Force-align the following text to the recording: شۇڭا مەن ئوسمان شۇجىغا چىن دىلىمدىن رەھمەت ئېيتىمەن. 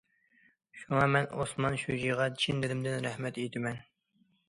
شۇڭا 0.79 1.03
مەن 1.17 1.27
ئوسمان 1.43 1.79
شۇجىغا 1.83 2.29
چىن 2.43 2.67
دىلىمدىن 2.67 3.01
رەھمەت 3.11 3.43
ئېيتىمەن. 3.45 3.83